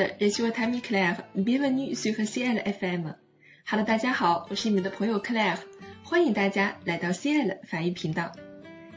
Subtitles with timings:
[0.00, 1.24] monde, je suis votre Claire.
[1.36, 3.14] Bienvenue sur CL FM.
[3.66, 5.58] Hello，大家好，我是你们的朋友 Claire，
[6.04, 8.32] 欢迎大家来到 CL 法语频道。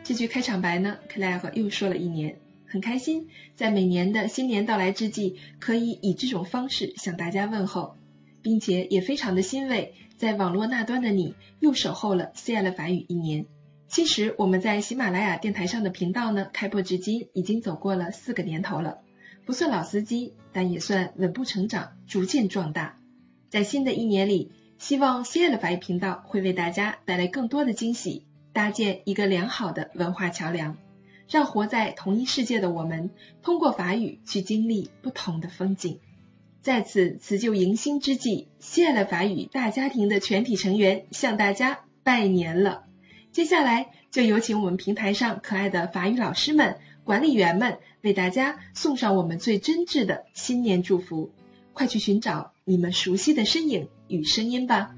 [0.03, 7.95] 这句开场白呢，Claire 又说了一年，很开心，在每年的新年到来之际，可以以这种方式向大家问候，
[8.41, 13.45] 并且也非常的欣慰，在网络那端的你又守候了 CL 法语一年。
[13.89, 18.99] 其实我们在喜马拉雅电台上的频道呢，开播至今已经走过了四个年头了，
[19.45, 22.97] 不算老司机，但也算稳步成长，逐渐壮大。
[23.49, 30.77] 在新的一年里，希望心爱的法语频道会为大家带来更多的惊喜，搭建一个良好的文化桥梁，
[31.29, 33.09] 让活在同一世界的我们
[33.41, 35.99] 通过法语去经历不同的风景。
[36.61, 42.85] 在此辞旧迎新之际，CL 法语大家庭的全体成员向大家拜年了。
[43.33, 51.31] 接下来就有请我们平台上可爱的法语老师们、管理员们为大家送上我们最真挚的新年祝福。
[51.73, 54.95] 快去寻找你们熟悉的身影与声音吧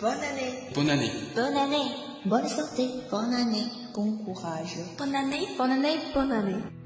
[0.00, 1.92] ！Bonne année, bonne année, bonne année,
[2.24, 6.79] bonne santé, bonne année, bon courage, bonne année, bonne année, bonne année.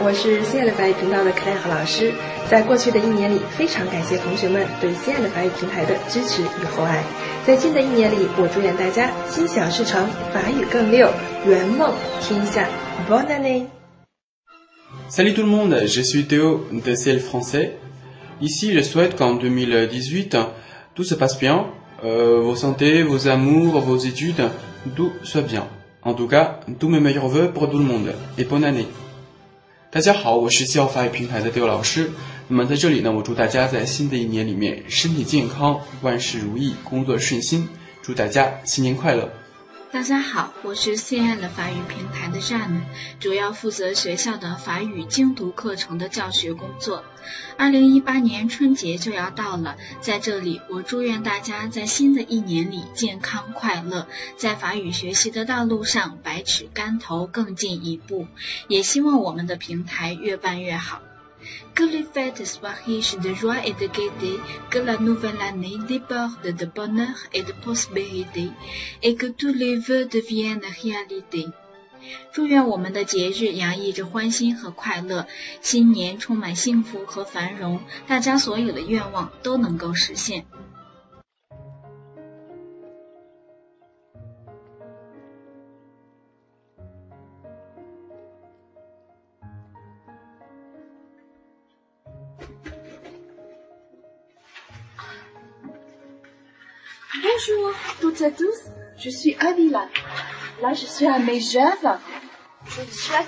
[0.00, 2.12] 我是 CL 法语频道的 Claire 老师。
[2.48, 7.02] 在过去的一年里，非常感谢同学们对 CL 法语平台的支持与厚爱。
[7.44, 11.10] 在新的一年里，我祝愿大家心想事成，法语更溜，
[11.46, 12.68] 圆梦天下。
[13.10, 13.66] Bonne année!
[15.08, 17.70] Salut tout le monde, je suis Théo de CEL Français.
[18.40, 20.36] Ici, je souhaite qu'en 2018,
[20.94, 21.66] tout se passe bien,
[22.04, 24.48] euh, vos santé, vos amours, vos études,
[24.94, 25.66] tout soit bien.
[26.02, 28.86] En tout cas, tous mes meilleurs vœux pour tout le monde et bonne année.
[29.94, 32.10] 大家好，我是教法语平台的刘老师。
[32.48, 37.68] 那么在这里呢，我祝大家在新的一年里面身体健康，万事如意，工作顺心。
[38.00, 39.30] 祝大家新年快乐！
[39.92, 42.80] 大家好，我是 CL 法语平台的 Jan，
[43.20, 47.04] 主要负责学校的法语精读课程的教学工作。
[47.58, 54.06] 二零一八年春节就要到了，在这里我祝愿大家在新的一年里健康快乐，
[54.38, 58.26] 在法语学习的道路上百尺竿头更进一步，
[58.68, 61.02] 也希望我们的平台越办越好。
[61.74, 64.38] Que les fêtes soient riches de joie et de gaieté,
[64.70, 68.50] que la nouvelle année déborde de bonheur et de prospérité,
[69.02, 71.52] et que tous les vœux deviennent réalité.
[72.32, 75.26] 祝愿我们的节日洋溢着欢欣和快乐，
[75.60, 80.44] 新年充满幸福和繁荣，大家所有的愿望都能够实现。
[97.72, 99.86] Bonjour toutes et tous, je suis Avila.
[100.62, 101.98] Là, je suis à Megève.
[102.66, 103.26] Je vous souhaite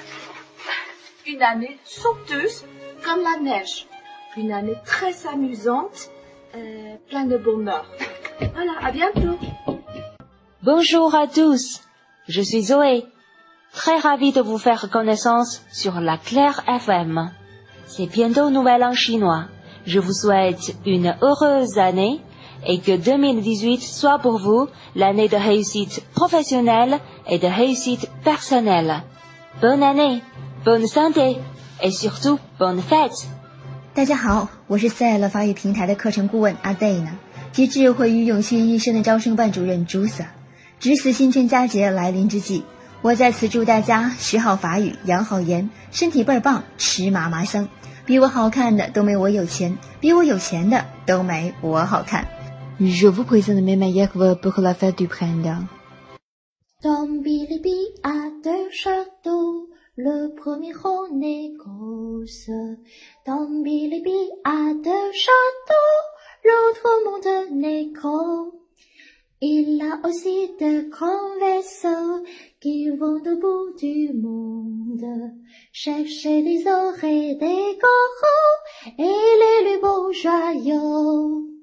[1.26, 2.64] une année sauteuse
[3.02, 3.86] comme la neige.
[4.36, 6.10] Une année très amusante,
[6.56, 7.86] euh, pleine de bonheur.
[8.54, 9.38] Voilà, à bientôt.
[10.62, 11.80] Bonjour à tous,
[12.28, 13.04] je suis Zoé.
[13.72, 17.32] Très ravie de vous faire connaissance sur la Claire FM.
[17.86, 19.46] C'est bientôt Nouvel An chinois.
[19.86, 22.20] Je vous souhaite une heureuse année
[22.66, 26.98] et que 2018 soit pour vous l'année de réussite professionnelle
[27.28, 29.02] et de réussite personnelle.
[29.60, 30.22] Bonne année,
[30.64, 31.38] bonne santé
[31.82, 33.26] et surtout bonne fête.
[33.94, 37.18] 大家好，我是 CL 法语平台的课程顾问阿 Day 呢，
[37.52, 40.24] 及智慧与永续医生的招生办主任朱 Sa。
[40.80, 42.64] 值此新春佳节来临之际，
[43.02, 47.68] 我在此祝大家学好法语，养好颜，身体倍儿棒，吃嘛嘛香。
[48.04, 52.26] 比我好看的都没我有钱，比我有钱的都没我好看。
[52.80, 55.62] Je vous présente mes meilleurs vœux pour la fête du printemps.
[56.82, 62.50] Dans Bilibi à deux châteaux, le premier en Écosse.
[63.26, 66.02] Dans Bilibi à deux châteaux,
[66.44, 68.60] l'autre monte en écho.
[69.40, 72.24] Il a aussi de grands vaisseaux
[72.60, 75.30] qui vont au bout du monde
[75.70, 81.53] chercher des or et des coraux et les, les beaux joyaux.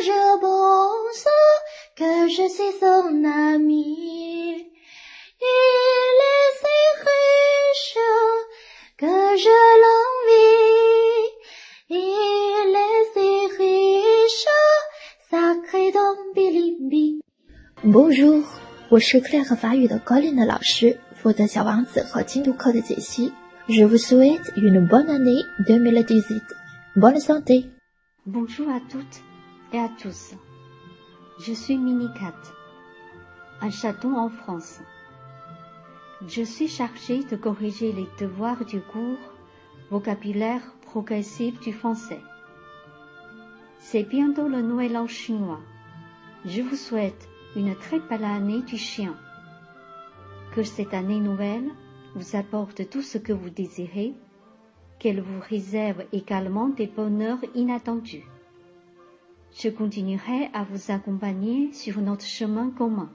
[0.00, 1.26] Je pense
[1.96, 4.70] que je suis son ami.
[5.40, 7.98] Il est si riche
[8.96, 11.28] que je l'envie.
[11.90, 14.54] Il est si riche,
[15.30, 17.20] sacré dans Billy
[17.82, 18.44] Bonjour，
[18.90, 23.31] 我是 Claire 法语的 Colin 的老师，负责小王子和精读课的解析。
[23.69, 26.43] Je vous souhaite une bonne année 2018.
[26.97, 27.69] Bonne santé.
[28.25, 29.21] Bonjour à toutes
[29.71, 30.33] et à tous.
[31.39, 32.35] Je suis Minicat,
[33.61, 34.81] un chaton en France.
[36.27, 39.17] Je suis chargée de corriger les devoirs du cours
[39.89, 42.21] vocabulaire progressif du français.
[43.79, 45.61] C'est bientôt le Nouvel An chinois.
[46.45, 49.15] Je vous souhaite une très belle année du chien.
[50.58, 51.70] Que cette année nouvelle
[52.16, 54.12] vous apporte tout ce que vous désirez,
[54.98, 58.24] qu'elle vous réserve également des bonheurs inattendus.
[59.56, 63.08] Je continuerai à vous accompagner sur notre chemin commun,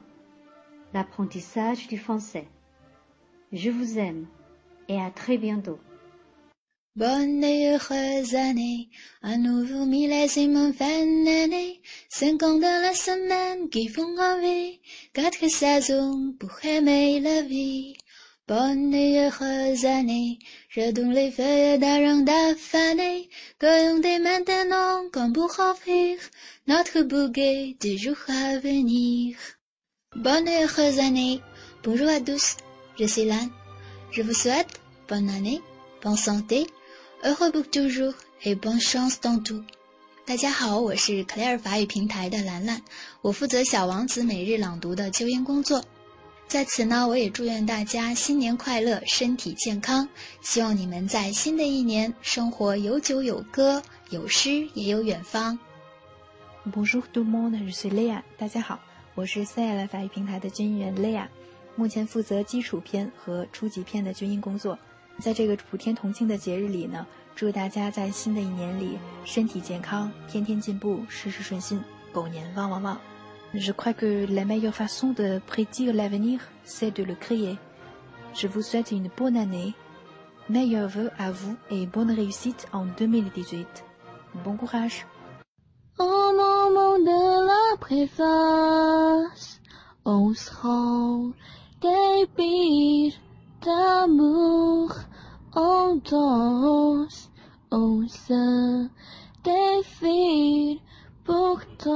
[0.94, 2.48] l'apprentissage du français.
[3.52, 4.26] Je vous aime
[4.88, 5.80] et à très bientôt.
[6.96, 8.88] Bonne et heureuse année,
[9.24, 14.80] un nouveau millésime fin d'année, cinq ans de la semaine qui font rêver,
[15.12, 17.98] quatre saisons pour aimer la vie.
[18.48, 20.38] Bonne et heureuse année,
[20.70, 26.20] je donne les feuilles d'argent d'affaner, cueillons dès maintenant comme pour offrir
[26.68, 29.36] notre bouquet des jours à venir.
[30.16, 31.42] Bonne et heureuse année,
[31.84, 32.58] bonjour à tous,
[33.00, 33.50] je suis Lan.
[34.12, 34.80] Je vous souhaite
[35.10, 35.60] bonne année,
[36.04, 36.68] bonne santé,
[37.24, 39.64] heureux pour toujours et bonne chance dans tout。
[40.26, 42.82] 大家好，我是 Claire 法语平台的兰兰，
[43.22, 45.86] 我负责小王子每日朗读的纠音工作。
[46.50, 50.10] 在此呢，我也祝愿大家新年快乐，身体健康。
[50.42, 55.58] 希望你们在新的一年生活有酒有歌，有诗也有远方。
[56.66, 58.22] Bonjour tout le monde, je suis Léa。
[58.38, 58.82] 大家好，
[59.16, 61.28] 我是 CL 法语平台的军音员 Léa，
[61.78, 64.78] 目前负责基础篇和初级篇的军音工作。
[65.20, 67.06] 在这个普天同庆的节日里呢，
[67.36, 71.82] 祝大家在新的一年里身体健康，天天进步，事事顺心，
[72.12, 72.98] 狗年旺旺旺。
[73.54, 77.58] Je crois que la meilleure façon de prédire l'avenir, c'est de le créer.
[78.34, 79.76] Je vous souhaite une bonne année,
[80.50, 83.68] meilleurs vœux à vous et bonne réussite en 2018.
[84.44, 85.06] Bon courage.
[86.00, 89.62] Au moment de la préface,
[90.04, 91.32] on se rend
[91.80, 93.14] des pires
[93.62, 94.96] d'amour,
[95.56, 97.30] on danse,
[97.72, 98.88] on se
[99.44, 100.80] défile
[101.24, 101.94] pourtant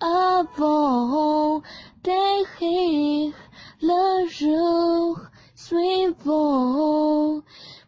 [0.00, 1.62] avant
[2.04, 3.34] d'écrire
[3.82, 5.18] le jour
[5.54, 7.42] suivant.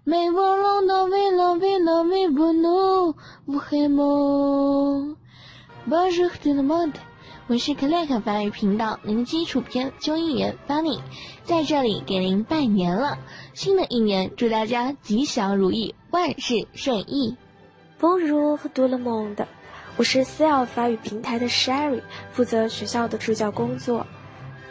[0.06, 3.15] Mais voulons nommer l'envie, nommer bonheur,
[3.47, 5.15] vraiment?
[5.87, 6.99] Bonjour tout le monde.
[7.50, 11.00] 我是 Click 法语频道零基础篇纠音员 Funny，
[11.43, 13.19] 在这里给您拜年了。
[13.55, 17.37] 新的一年，祝大家吉祥如意，万事顺意。
[18.00, 19.47] Bonjour tout le monde，
[19.97, 24.06] 我是 CL 法语平台的 Sherry，负责学校的助教工作。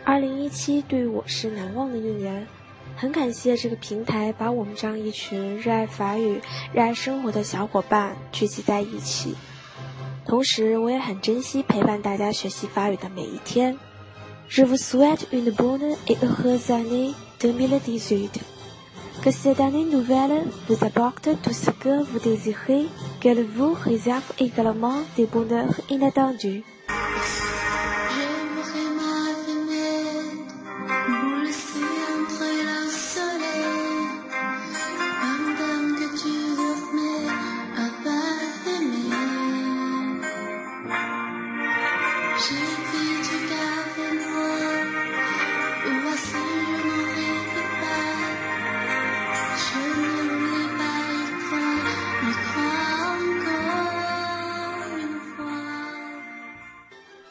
[0.05, 2.47] 二零一七对于我是难忘的一年，
[2.95, 6.39] 很感谢这个平台把我们这样一群热爱法语、
[6.71, 9.35] 热爱生活的小伙伴聚集在一起。
[10.29, 13.75] 同时，我也很珍惜陪伴大家学习法语的每一天。
[14.47, 18.29] Je vous souhaite une bonne et heureuse année 2018.
[19.23, 22.85] Que cette année nouvelle vous apporte tout ce que vous désirez,
[23.19, 26.63] qu'elle vous réserve également des bonheurs inattendus.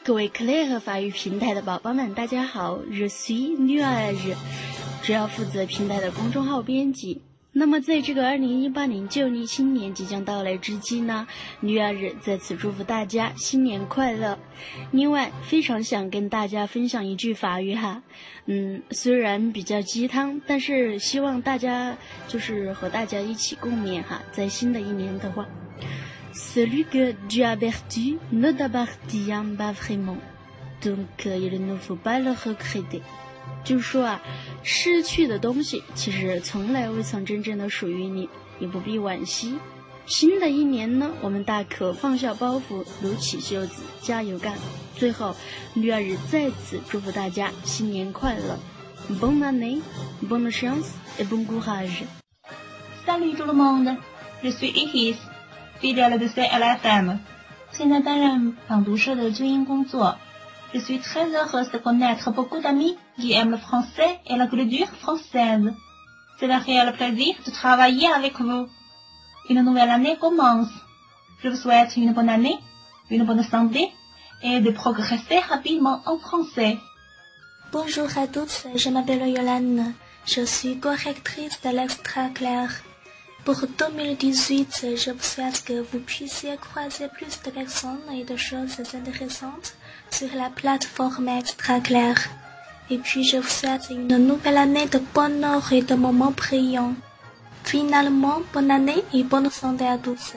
[0.09, 4.35] 各位 Claire 法语平台的宝宝们，大家好，Je suis Nuage，
[5.03, 7.21] 主要负责平台的公众号编辑。
[7.53, 11.29] 那么，在这个二零一八年旧历新年即将到来之际呢
[11.61, 14.39] ，Nuage 在此祝福大家新年快乐。
[14.93, 18.03] 另外，非常想跟大家分享一句法语哈，
[18.47, 25.47] 嗯，虽然比较鸡汤，但是希望大家就是和大家一起共勉哈，在新的一年的话。
[26.39, 30.19] Celui que Dieu a perdu ne t'appartient pas vraiment,
[30.81, 33.03] donc il ne faut pas le regretter。
[33.65, 34.21] 就是说啊，
[34.63, 38.29] 失去的东西其实从来未曾真正的属于你，
[38.61, 39.59] 也不必惋惜。
[40.07, 44.55] 新的一年呢，我们大可放下包袱，撸起袖子，加油干！
[44.97, 45.35] 最后，
[45.75, 48.59] 女儿日在此祝福大家新年快乐
[49.21, 55.17] ！Bon année，bonne chance et bon courage！Salut tout le monde！Je suis Iris.
[55.81, 56.27] fidèle de
[60.75, 64.89] Je suis très heureuse de connaître beaucoup d'amis qui aiment le français et la culture
[65.01, 65.73] française.
[66.39, 68.69] C'est un réel plaisir de travailler avec vous.
[69.51, 70.69] Une nouvelle année commence.
[71.43, 72.59] Je vous souhaite une bonne année,
[73.11, 73.91] une bonne santé
[74.43, 76.77] et de progresser rapidement en français.
[77.73, 79.93] Bonjour à tous, je m'appelle Yolande.
[80.27, 82.69] Je suis correctrice de l'extra clair
[83.48, 88.80] Pour 2018, je vous souhaite que vous puissiez croiser plus de personnes et de choses
[88.80, 89.76] intéressantes
[90.12, 92.16] sur la plateforme extra clair.
[92.90, 96.96] Et puis je vous souhaite une nouvelle année de bonheur et de moments brillants.
[97.66, 100.36] Finalement, bonne année et bonne santé à tous.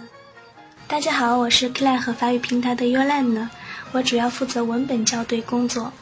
[0.88, 3.48] 大家好，我是 Claire 和法语平台的 Yolanda，
[3.92, 5.92] 我主要负责文本校对工作。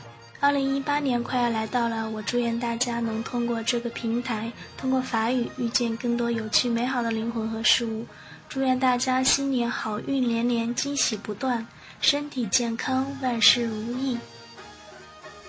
[0.41, 8.05] 二零一八年快要来到了，我祝愿大家能通过这个平台，通过法语遇见更多有趣美好的灵魂和事物。
[8.47, 11.67] 祝愿大家新年好运连连，惊喜不断，
[11.99, 14.17] 身体健康，万事如意。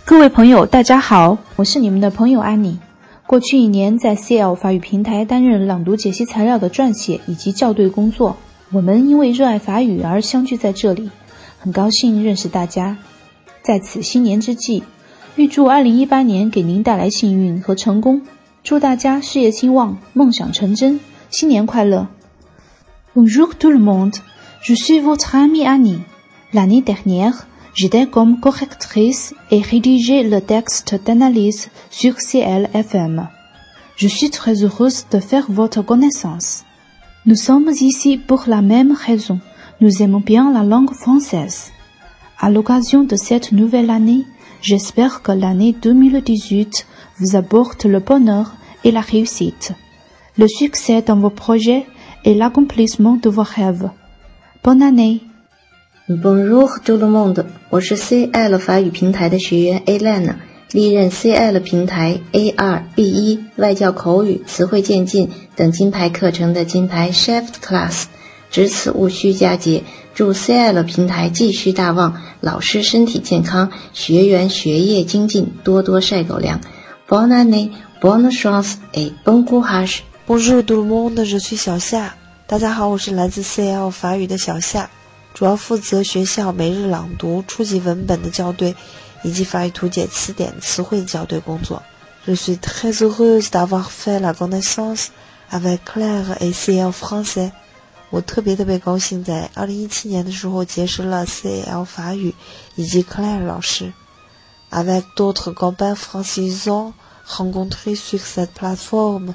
[0.04, 2.80] 各位朋友，大家好，我是你们的朋友安妮。
[3.28, 8.36] 过去一年在 CL 法语平台担任朗读解析材料的撰写以及校对工作。
[8.72, 11.10] 我们因为热爱法语而相聚在这里，
[11.60, 12.96] 很高兴认识大家。
[13.61, 14.83] 在此新年之际，
[15.35, 18.21] 预祝2018年给您带来幸运和成功，
[18.63, 20.99] 祝大家事业兴旺，梦想成真，
[21.29, 22.07] 新年快乐！
[23.13, 24.15] Bonjour tout le monde,
[24.61, 26.01] je suis votre amie Annie.
[26.51, 33.27] L'année dernière, j'étais comme correctrice et rédigeais le texte d'analyse sur CLFM.
[33.97, 36.65] Je suis très heureuse de faire votre connaissance.
[37.25, 39.39] Nous sommes ici pour la même raison.
[39.81, 41.71] Nous aimons bien la langue française.
[42.39, 44.25] À l'occasion de cette nouvelle année,
[44.61, 46.85] j'espère que l'année 2018
[47.19, 49.71] vous apporte le bonheur et la réussite,
[50.37, 51.85] le succès dans vos projets
[52.23, 53.89] et l'accomplissement de vos rêves.
[54.63, 55.21] Bonne année!
[56.07, 60.35] Bonjour tout le monde，我是 CL 法语平台的学员 Alan。
[60.71, 68.05] 历任 CL 平台 A2、B1 外教口语、词汇渐进等金牌课程的金牌 Chef Class，
[68.50, 69.84] 值此勿需佳节。
[70.14, 76.60] 祝 CL 平台继续大旺，老师身体健康，学员学业精进，多多晒狗粮。
[77.08, 80.00] Bon année, bonne chance et bon courage.
[80.26, 82.16] Bonjour tout le monde, je suis 小夏。
[82.46, 84.90] 大家好，我是来自 CL 法语的小夏，
[85.32, 88.74] 主要负责学校每日朗读、初级文本的校对。
[89.22, 91.82] 以及法语图解词典词汇校对工作。
[92.26, 95.08] Je suis très heureuse d'avoir fait la connaissance
[95.50, 97.50] avec Claire et CL français。
[98.10, 102.34] 我特别特别高兴，在二零一七年的时候结识了 CL 法语
[102.74, 103.92] 以及 Claire 老师。
[104.70, 106.92] Avec d'autres copains franchisants
[107.26, 109.34] rencontrés sur cette plateforme,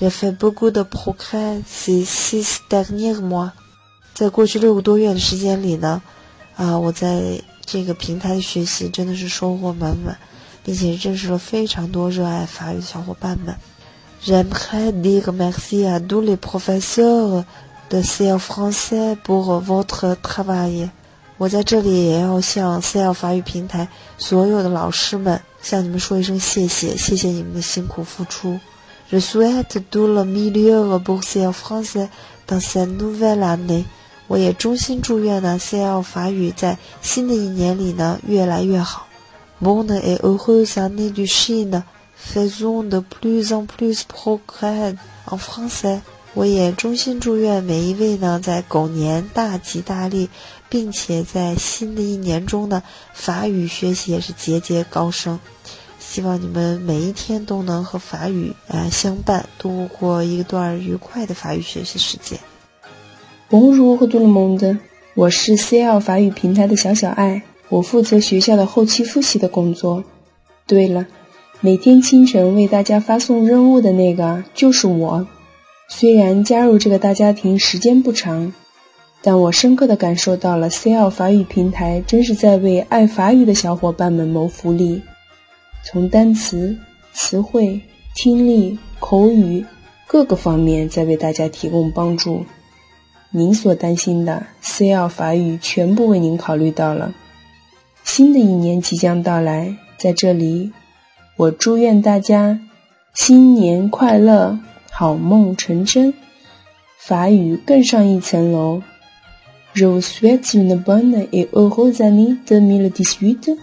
[0.00, 3.50] j'ai fait beaucoup de progrès ces six derniers mois。
[4.14, 6.02] 在过去六个多月的时间里呢，
[6.56, 10.18] 啊，我在这个平台的学习真的是收获满满，
[10.64, 13.56] 并且认识了非常多热爱法语的小伙伴们。
[14.24, 17.44] J'aimerais dire merci à tous les professeurs
[17.92, 20.88] de CL français pour votre travail。
[21.36, 28.58] 我在这里也要向 CL 法语平台所有的老师们向你们说一声谢谢，谢谢你们的辛苦付出。
[29.10, 32.08] Je souhaite tout le meilleur pour CL français
[32.46, 33.84] dans cette nouvelle année。
[34.26, 39.06] 我也衷心祝愿呢，CL 法语在新的一年里呢越来越好。
[39.60, 41.82] Bonne et heureuse année du Chine,
[42.16, 44.96] faisons de plus en plus progrès
[45.26, 46.00] en français。
[46.34, 50.30] 我也衷心祝愿每一位呢在狗年大吉大利，
[50.70, 55.38] 并且在新的一年中呢法语学习也是节节高升。
[55.98, 62.38] 希望你们每一天都能和法语啊相伴，度过一段愉快的法语学习时间。
[63.50, 64.78] Bonjour 和 Dumond，
[65.14, 70.02] 我是 CL 法语平台的小小爱，我负责学校的后期复习的工作。
[70.66, 71.06] 对了，
[71.60, 75.26] 每天清晨为大家发送任务的那个就是我。
[75.94, 78.54] 虽然加入这个大家庭时间不长，
[79.20, 85.02] 但我深刻的感受到了 CL 法语平台真是在为爱法语的小伙伴们谋福利，
[85.84, 86.78] 从单词、
[87.12, 87.82] 词汇、
[88.16, 89.66] 听力、口语
[90.06, 92.46] 各个方面在为大家提供帮助。
[93.30, 97.12] 您所担心的 CL 法语全部为您考虑到了。
[98.02, 100.72] 新的一年即将到来，在这里，
[101.36, 102.60] 我祝愿大家
[103.14, 104.58] 新年快乐，
[104.94, 106.12] 好梦成真，
[106.98, 108.82] 法语更上一层楼。
[109.72, 113.56] Je vous souhaite une bonne et heureuse année 2018.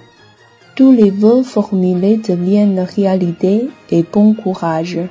[0.75, 5.07] Tous les vœux formulés deviennent réalité et bon courage.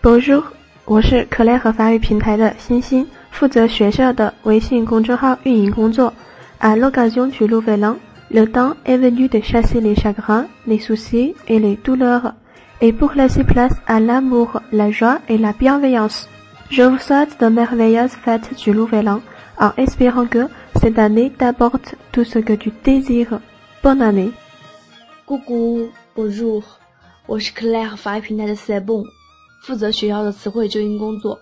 [0.00, 0.44] Bonjour，
[0.84, 3.04] 我是可莱和法语平台的欣欣。
[3.32, 6.12] 负责学校的微信公众号运营工作。
[6.60, 7.96] À l'occasion du nouvel an,
[8.32, 12.34] Le temps est venu de chasser les chagrins, les soucis et les douleurs,
[12.81, 16.27] et pour laisser place à l'amour, la joie et la bienveillance.
[16.69, 19.21] Je vous souhaite de merveilleuses fêtes du Nouvel An,
[19.57, 20.47] en espérant que
[20.81, 23.39] cette année t'apporte tout ce que tu désires.
[23.83, 24.31] Bonne année.
[25.25, 26.63] Coucou, bonjour，
[27.27, 29.05] 我是 Claire 法语平台的 Sebon，
[29.61, 31.39] 负责学校的词汇纠音工作。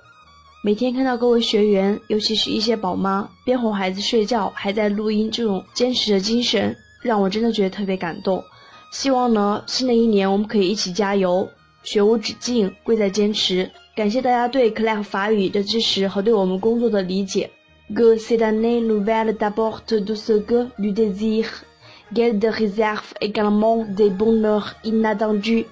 [0.63, 8.41] 每天看到各位学员，尤其是一些宝妈边哄孩子睡觉还在录音，这种坚持的精神，让我真的觉得特别感动。
[8.90, 11.48] 希望呢，新的一年我们可以一起加油，
[11.82, 13.70] 学无止境，贵在坚持。
[13.94, 17.50] 感谢大家对 c l a v 法语的支持和对我们工作的理解。
[17.94, 21.64] Que cette année nouvelle t'apporte tout ce que tu désires,
[22.14, 25.64] qu'elle te réserve également des bonheurs inattendus。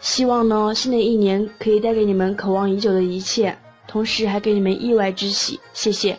[0.00, 3.56] 希望呢，新的一年可以带给你们渴望已久的一切。
[3.86, 6.18] 同时还给你们意外之喜，谢谢。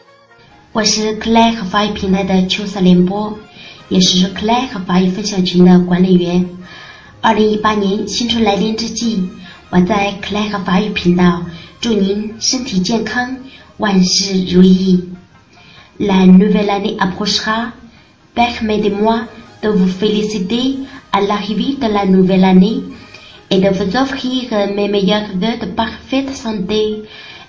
[0.72, 3.38] 我是 Clay 和法语平台的秋色联播，
[3.89, 6.47] 也是 Clay 和法语分享群的管理员。
[7.21, 9.29] 二零一八年新春来临之际，
[9.71, 11.43] 我在 Clay 和法语频道
[11.81, 13.37] 祝您身体健康，
[13.79, 15.05] 万事如意。
[15.99, 17.73] La nouvelle année approchera.
[18.35, 19.27] Permettez-moi
[19.61, 20.79] de vous féliciter
[21.11, 22.83] à l'arrivée de la nouvelle année
[23.51, 27.03] et de vous offrir mes meilleurs vœux de parfaite santé.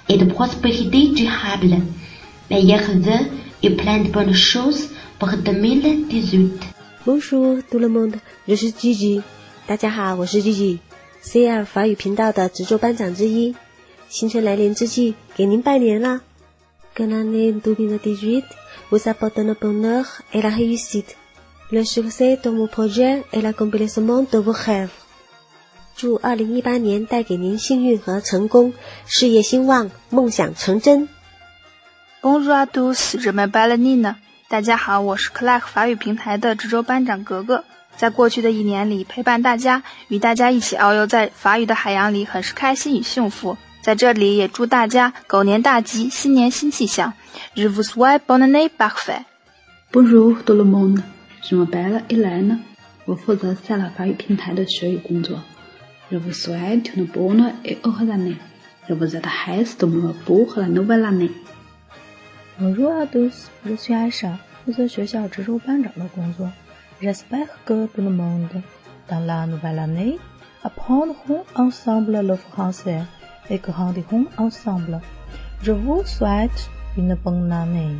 [0.10, 1.78] et de prospérité durable.
[2.50, 3.28] Meilleurs vœux
[3.64, 4.95] et plein de bonnes choses pour 2018.
[7.07, 9.23] Bonjour tout le monde, je suis Gigi.
[9.67, 13.55] 大家好，我是 Gigi，CL 法语频道的值周班长之一。
[14.11, 16.21] 新春来临之际，给您拜年啦
[16.95, 18.45] ！Que l'année 2018
[18.91, 20.05] vous apporte le bonheur
[20.35, 21.17] et la réussite,
[21.71, 24.91] le succès de vos projets et l'accomplissement de vos rêves.
[25.97, 28.75] 祝二零一八年带给您幸运和成功，
[29.07, 31.09] 事业兴旺，梦想成真。
[32.21, 34.17] Bonjour à tous, je m'appelle Nina。
[34.49, 37.65] 大家好，我是 Clark 法语平台的值周班长格格。
[37.97, 43.59] 在过去的一年里，陪伴大家，与大家一起遨游在法语的海洋里，很是开心与幸福。
[43.83, 47.13] 在这里，也祝大家狗年大吉，新年新气象。
[47.57, 49.25] Je vous souhaite bonne année, parfait。
[49.93, 51.03] Bonjour tout le monde,
[51.43, 52.59] je m'appelle Elena。
[53.05, 55.43] 我负责塞拉法语平台的学语工作。
[56.09, 58.37] Je vous souhaite une bonne et heureuse année.
[58.89, 61.33] Je vous adresse de mon pour la nouvelle année.
[62.60, 66.50] Bonjour à tous, je suis Aisha，负责学校值周班长的工作。
[67.02, 68.62] J'espère que tout le monde,
[69.10, 70.20] dans la nouvelle année,
[70.64, 73.02] apprendront ensemble le français
[73.50, 75.02] et grandiront ensemble.
[75.64, 77.98] Je vous souhaite une bonne année.